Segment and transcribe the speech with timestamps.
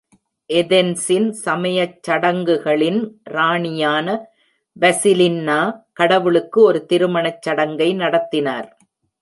[0.49, 2.97] ஏதென்ஸின் சமயச் சடங்குகளின்
[3.27, 4.07] ராணியான
[4.77, 5.59] பசிலின்னா,
[5.93, 8.69] கடவுளுக்கு ஒரு திருமணச் சடங்கை நடத்தினார்.